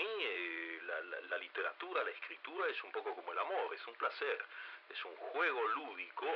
[0.00, 0.80] mí eh,
[1.28, 4.44] la, literatura, la escritura es un poco como el amor, es un placer,
[4.88, 6.26] es un juego lúdico.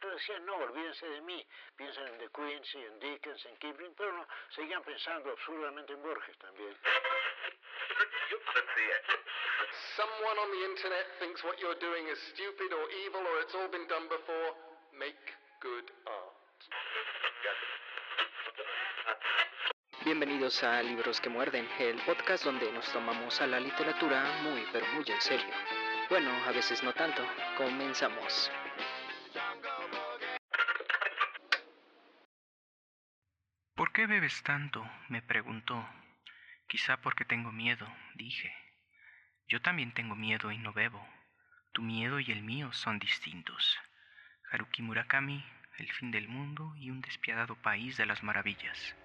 [0.00, 4.26] Decían, no, olvídense de mí, piensen en De Quincy, en Dickens, en Kipling, pero no,
[4.50, 6.76] seguían pensando absurdamente en Borges también.
[9.96, 13.68] Someone on the internet thinks what you're doing is stupid or evil or it's all
[13.68, 14.54] been done before.
[14.92, 15.18] Make
[15.60, 17.68] good art.
[20.08, 24.86] Bienvenidos a Libros que Muerden, el podcast donde nos tomamos a la literatura muy pero
[24.94, 25.54] muy en serio.
[26.08, 27.22] Bueno, a veces no tanto.
[27.58, 28.50] Comenzamos.
[33.74, 34.82] ¿Por qué bebes tanto?
[35.10, 35.86] me preguntó.
[36.68, 38.50] Quizá porque tengo miedo, dije.
[39.46, 41.06] Yo también tengo miedo y no bebo.
[41.72, 43.78] Tu miedo y el mío son distintos.
[44.50, 45.44] Haruki Murakami,
[45.76, 48.96] El fin del mundo y un despiadado país de las maravillas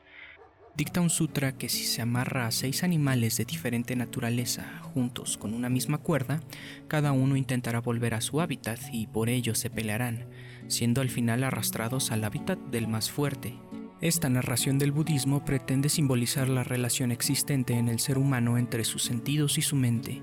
[0.75, 5.53] dicta un sutra que si se amarra a seis animales de diferente naturaleza juntos con
[5.53, 6.39] una misma cuerda,
[6.87, 10.27] cada uno intentará volver a su hábitat y por ello se pelearán,
[10.67, 13.55] siendo al final arrastrados al hábitat del más fuerte.
[14.01, 19.03] Esta narración del budismo pretende simbolizar la relación existente en el ser humano entre sus
[19.03, 20.21] sentidos y su mente,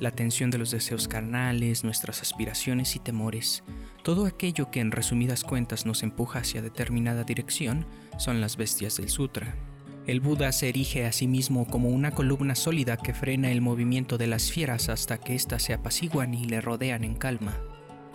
[0.00, 3.62] la tensión de los deseos carnales, nuestras aspiraciones y temores.
[4.02, 7.86] Todo aquello que en resumidas cuentas nos empuja hacia determinada dirección
[8.18, 9.56] son las bestias del sutra.
[10.04, 14.18] El Buda se erige a sí mismo como una columna sólida que frena el movimiento
[14.18, 17.56] de las fieras hasta que éstas se apaciguan y le rodean en calma.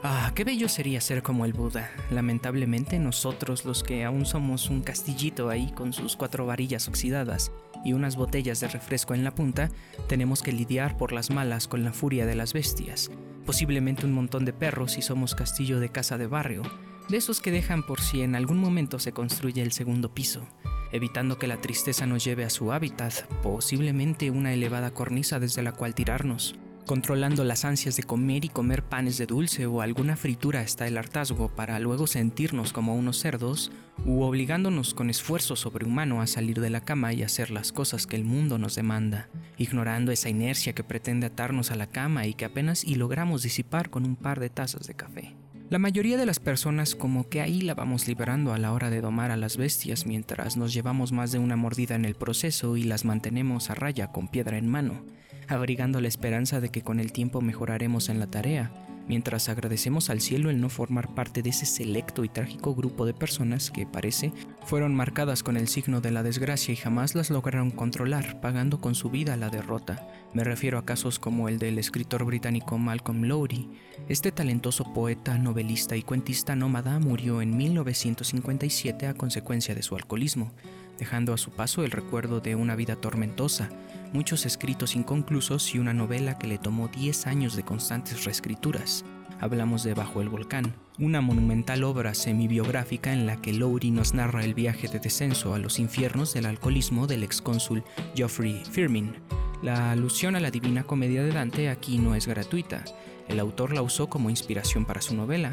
[0.03, 1.89] Ah, qué bello sería ser como el Buda.
[2.11, 7.53] Lamentablemente nosotros los que aún somos un castillito ahí con sus cuatro varillas oxidadas
[7.85, 9.71] y unas botellas de refresco en la punta,
[10.09, 13.11] tenemos que lidiar por las malas con la furia de las bestias.
[13.45, 16.63] Posiblemente un montón de perros si somos castillo de casa de barrio,
[17.08, 20.45] de esos que dejan por si en algún momento se construye el segundo piso
[20.91, 25.71] evitando que la tristeza nos lleve a su hábitat, posiblemente una elevada cornisa desde la
[25.71, 26.55] cual tirarnos,
[26.88, 30.97] controlando las ansias de comer y comer panes de dulce o alguna fritura hasta el
[30.97, 33.71] hartazgo para luego sentirnos como unos cerdos,
[34.05, 38.15] u obligándonos con esfuerzo sobrehumano a salir de la cama y hacer las cosas que
[38.15, 42.45] el mundo nos demanda, ignorando esa inercia que pretende atarnos a la cama y que
[42.45, 45.36] apenas y logramos disipar con un par de tazas de café.
[45.70, 49.02] La mayoría de las personas como que ahí la vamos liberando a la hora de
[49.02, 52.83] domar a las bestias mientras nos llevamos más de una mordida en el proceso y
[52.83, 55.04] las mantenemos a raya con piedra en mano,
[55.50, 58.72] abrigando la esperanza de que con el tiempo mejoraremos en la tarea,
[59.08, 63.14] mientras agradecemos al cielo el no formar parte de ese selecto y trágico grupo de
[63.14, 64.32] personas que, parece,
[64.66, 68.95] fueron marcadas con el signo de la desgracia y jamás las lograron controlar, pagando con
[68.95, 70.08] su vida la derrota.
[70.34, 73.70] Me refiero a casos como el del escritor británico Malcolm Lowry.
[74.10, 80.52] Este talentoso poeta, novelista y cuentista nómada murió en 1957 a consecuencia de su alcoholismo,
[80.97, 83.69] dejando a su paso el recuerdo de una vida tormentosa,
[84.13, 89.05] muchos escritos inconclusos y una novela que le tomó 10 años de constantes reescrituras.
[89.39, 94.43] Hablamos de Bajo el Volcán, una monumental obra semi-biográfica en la que Lowry nos narra
[94.43, 97.83] el viaje de descenso a los infiernos del alcoholismo del excónsul
[98.15, 99.14] Geoffrey Firmin.
[99.61, 102.83] La alusión a la Divina Comedia de Dante aquí no es gratuita.
[103.27, 105.52] El autor la usó como inspiración para su novela,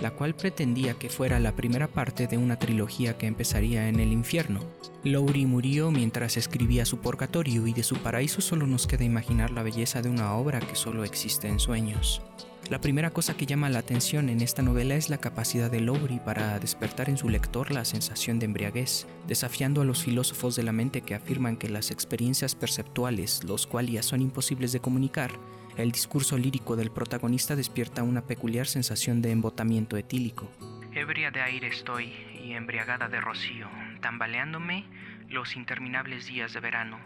[0.00, 4.12] la cual pretendía que fuera la primera parte de una trilogía que empezaría en el
[4.12, 4.60] infierno.
[5.04, 9.62] Lowry murió mientras escribía su Purgatorio y de su paraíso solo nos queda imaginar la
[9.62, 12.22] belleza de una obra que solo existe en sueños.
[12.70, 16.18] La primera cosa que llama la atención en esta novela es la capacidad de Lowry
[16.20, 20.72] para despertar en su lector la sensación de embriaguez, desafiando a los filósofos de la
[20.72, 25.32] mente que afirman que las experiencias perceptuales, los cuales son imposibles de comunicar,
[25.76, 30.48] el discurso lírico del protagonista despierta una peculiar sensación de embotamiento etílico.
[30.92, 32.12] Ebria de aire estoy
[32.44, 33.68] y embriagada de rocío,
[34.00, 34.84] tambaleándome
[35.28, 36.98] los interminables días de verano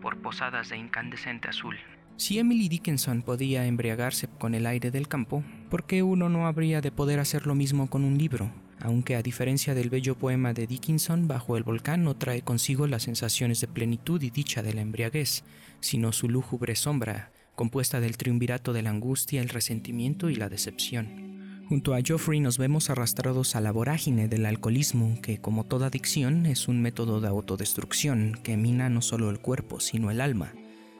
[0.00, 1.76] por posadas de incandescente azul.
[2.16, 6.80] Si Emily Dickinson podía embriagarse con el aire del campo, ¿por qué uno no habría
[6.80, 8.52] de poder hacer lo mismo con un libro?
[8.80, 13.04] Aunque a diferencia del bello poema de Dickinson, Bajo el volcán no trae consigo las
[13.04, 15.42] sensaciones de plenitud y dicha de la embriaguez,
[15.80, 21.34] sino su lúgubre sombra, compuesta del triunvirato de la angustia, el resentimiento y la decepción.
[21.68, 26.44] Junto a Geoffrey nos vemos arrastrados a la vorágine del alcoholismo, que como toda adicción
[26.44, 30.52] es un método de autodestrucción que mina no solo el cuerpo, sino el alma.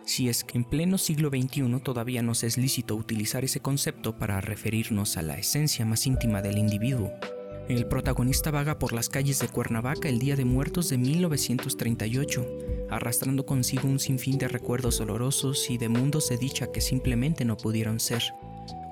[0.06, 4.40] Si es que en pleno siglo XXI todavía nos es lícito utilizar ese concepto para
[4.40, 7.12] referirnos a la esencia más íntima del individuo.
[7.66, 12.46] El protagonista vaga por las calles de Cuernavaca el Día de Muertos de 1938,
[12.90, 17.56] arrastrando consigo un sinfín de recuerdos dolorosos y de mundos de dicha que simplemente no
[17.56, 18.22] pudieron ser.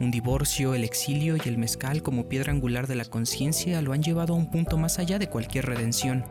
[0.01, 4.03] Un divorcio, el exilio y el mezcal como piedra angular de la conciencia lo han
[4.03, 6.25] llevado a un punto más allá de cualquier redención,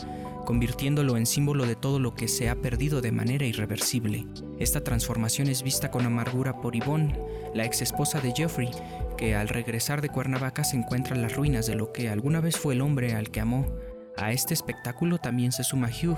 [0.43, 4.25] convirtiéndolo en símbolo de todo lo que se ha perdido de manera irreversible.
[4.59, 7.17] Esta transformación es vista con amargura por Yvonne,
[7.53, 8.69] la ex esposa de Geoffrey,
[9.21, 12.57] que al regresar de Cuernavaca se encuentra en las ruinas de lo que alguna vez
[12.57, 13.68] fue el hombre al que amó.
[14.18, 16.18] A este espectáculo también se suma Hugh,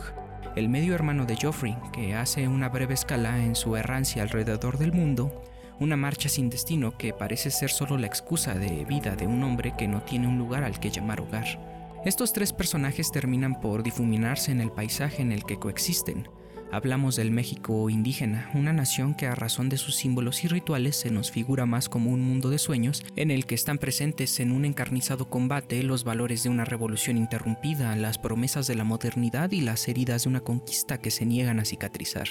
[0.56, 4.94] el medio hermano de Geoffrey, que hace una breve escala en su errancia alrededor del
[4.94, 5.44] mundo,
[5.82, 9.74] una marcha sin destino que parece ser solo la excusa de vida de un hombre
[9.78, 12.00] que no tiene un lugar al que llamar hogar.
[12.06, 16.30] Estos tres personajes terminan por difuminarse en el paisaje en el que coexisten.
[16.74, 21.12] Hablamos del México indígena, una nación que a razón de sus símbolos y rituales se
[21.12, 24.66] nos figura más como un mundo de sueños en el que están presentes en un
[24.66, 29.88] encarnizado combate los valores de una revolución interrumpida, las promesas de la modernidad y las
[29.88, 32.28] heridas de una conquista que se niegan a cicatrizar.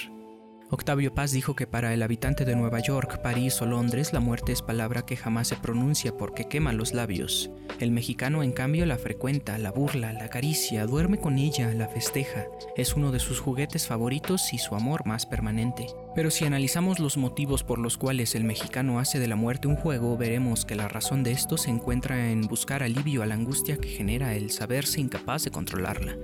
[0.73, 4.51] Octavio Paz dijo que para el habitante de Nueva York, París o Londres la muerte
[4.51, 7.51] es palabra que jamás se pronuncia porque quema los labios.
[7.79, 12.47] El mexicano en cambio la frecuenta, la burla, la acaricia, duerme con ella, la festeja.
[12.75, 15.85] Es uno de sus juguetes favoritos y su amor más permanente.
[16.15, 19.75] Pero si analizamos los motivos por los cuales el mexicano hace de la muerte un
[19.75, 23.77] juego, veremos que la razón de esto se encuentra en buscar alivio a la angustia
[23.77, 26.17] que genera el saberse incapaz de controlarla.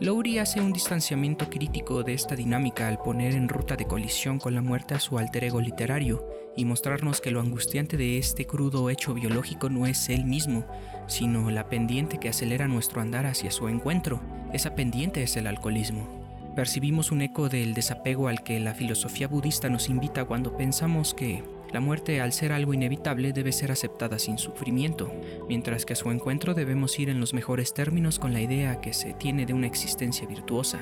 [0.00, 4.54] Lowry hace un distanciamiento crítico de esta dinámica al poner en ruta de colisión con
[4.54, 6.24] la muerte a su alter ego literario
[6.56, 10.64] y mostrarnos que lo angustiante de este crudo hecho biológico no es él mismo,
[11.08, 14.20] sino la pendiente que acelera nuestro andar hacia su encuentro.
[14.52, 16.06] Esa pendiente es el alcoholismo.
[16.54, 21.42] Percibimos un eco del desapego al que la filosofía budista nos invita cuando pensamos que
[21.72, 25.12] la muerte, al ser algo inevitable, debe ser aceptada sin sufrimiento,
[25.48, 28.94] mientras que a su encuentro debemos ir en los mejores términos con la idea que
[28.94, 30.80] se tiene de una existencia virtuosa.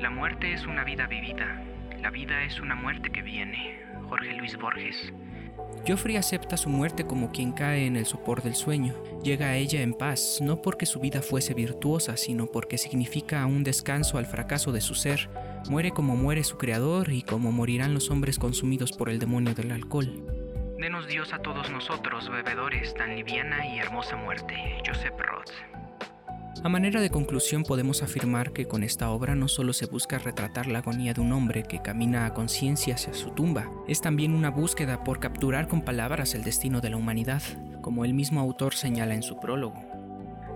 [0.00, 1.62] La muerte es una vida vivida,
[2.00, 3.80] la vida es una muerte que viene.
[4.08, 5.12] Jorge Luis Borges.
[5.84, 8.94] Geoffrey acepta su muerte como quien cae en el sopor del sueño.
[9.22, 13.64] Llega a ella en paz, no porque su vida fuese virtuosa, sino porque significa un
[13.64, 15.30] descanso al fracaso de su ser.
[15.70, 19.72] Muere como muere su creador y como morirán los hombres consumidos por el demonio del
[19.72, 20.10] alcohol.
[20.78, 24.54] Denos Dios a todos nosotros, bebedores, tan liviana y hermosa muerte.
[24.86, 25.50] Joseph Roth.
[26.64, 30.66] A manera de conclusión podemos afirmar que con esta obra no solo se busca retratar
[30.66, 34.50] la agonía de un hombre que camina a conciencia hacia su tumba, es también una
[34.50, 37.42] búsqueda por capturar con palabras el destino de la humanidad,
[37.80, 39.80] como el mismo autor señala en su prólogo.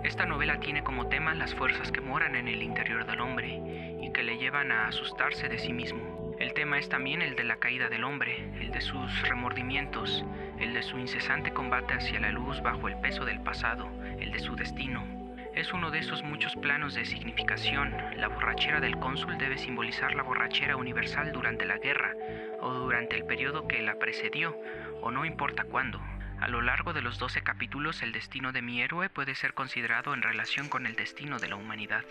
[0.02, 4.10] Esta novela tiene como tema las fuerzas que moran en el interior del hombre y
[4.10, 6.34] que le llevan a asustarse de sí mismo.
[6.40, 10.24] El tema es también el de la caída del hombre, el de sus remordimientos,
[10.58, 13.88] el de su incesante combate hacia la luz bajo el peso del pasado,
[14.18, 15.21] el de su destino,
[15.54, 17.94] es uno de esos muchos planos de significación.
[18.16, 22.14] La borrachera del cónsul debe simbolizar la borrachera universal durante la guerra,
[22.60, 24.56] o durante el periodo que la precedió,
[25.02, 26.00] o no importa cuándo.
[26.40, 30.14] A lo largo de los 12 capítulos, el destino de mi héroe puede ser considerado
[30.14, 32.04] en relación con el destino de la humanidad.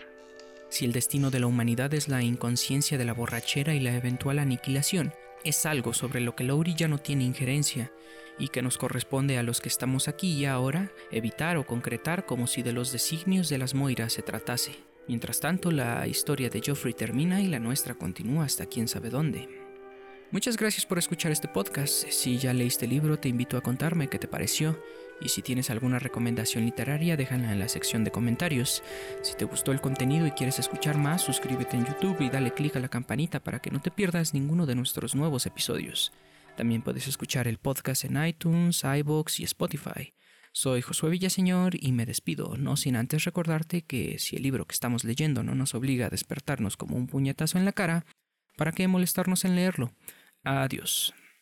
[0.70, 4.38] Si el destino de la humanidad es la inconsciencia de la borrachera y la eventual
[4.38, 5.12] aniquilación,
[5.44, 7.90] es algo sobre lo que Lowry ya no tiene injerencia,
[8.38, 12.46] y que nos corresponde a los que estamos aquí y ahora evitar o concretar como
[12.46, 14.76] si de los designios de las Moiras se tratase.
[15.08, 19.48] Mientras tanto, la historia de Geoffrey termina y la nuestra continúa hasta quién sabe dónde.
[20.32, 22.08] Muchas gracias por escuchar este podcast.
[22.08, 24.82] Si ya leíste el libro, te invito a contarme qué te pareció.
[25.20, 28.82] Y si tienes alguna recomendación literaria, déjala en la sección de comentarios.
[29.20, 32.76] Si te gustó el contenido y quieres escuchar más, suscríbete en YouTube y dale click
[32.76, 36.12] a la campanita para que no te pierdas ninguno de nuestros nuevos episodios.
[36.56, 40.14] También puedes escuchar el podcast en iTunes, iBox y Spotify.
[40.52, 44.74] Soy Josué Villaseñor y me despido, no sin antes recordarte que si el libro que
[44.74, 48.04] estamos leyendo no nos obliga a despertarnos como un puñetazo en la cara,
[48.58, 49.94] ¿para qué molestarnos en leerlo?
[50.44, 51.14] Adiós.